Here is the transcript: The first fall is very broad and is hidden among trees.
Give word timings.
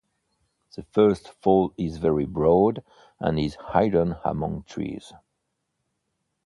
The 0.75 0.81
first 0.81 1.29
fall 1.43 1.75
is 1.77 1.97
very 1.99 2.25
broad 2.25 2.83
and 3.19 3.39
is 3.39 3.55
hidden 3.71 4.15
among 4.25 4.63
trees. 4.63 5.13